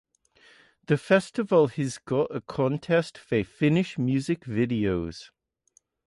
The 0.87 0.97
festival 0.97 1.67
has 1.67 1.99
got 1.99 2.35
a 2.35 2.41
contest 2.41 3.19
for 3.19 3.43
Finnish 3.43 3.99
music 3.99 4.39
videos. 4.45 5.29